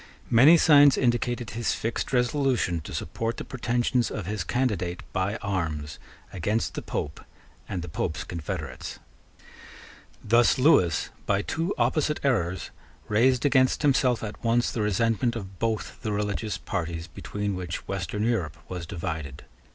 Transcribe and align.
Many 0.31 0.57
signs 0.57 0.97
indicated 0.97 1.51
his 1.51 1.75
fixed 1.75 2.11
resolution 2.11 2.81
to 2.85 2.93
support 2.95 3.37
the 3.37 3.43
pretensions 3.45 4.09
of 4.09 4.25
his 4.25 4.43
candidate 4.43 5.03
by 5.13 5.35
arms 5.43 5.99
against 6.33 6.73
the 6.73 6.81
Pope 6.81 7.23
and 7.69 7.83
the 7.83 7.87
Pope's 7.87 8.23
confederates. 8.23 8.97
Thus 10.23 10.57
Lewis, 10.57 11.09
by 11.27 11.43
two 11.43 11.75
opposite 11.77 12.19
errors, 12.23 12.71
raised 13.09 13.45
against 13.45 13.83
himself 13.83 14.23
at 14.23 14.43
once 14.43 14.71
the 14.71 14.81
resentment 14.81 15.35
of 15.35 15.59
both 15.59 16.01
the 16.01 16.11
religious 16.11 16.57
parties 16.57 17.05
between 17.05 17.53
which 17.55 17.87
Western 17.87 18.23
Europe 18.23 18.57
was 18.67 18.87
divided. 18.87 19.45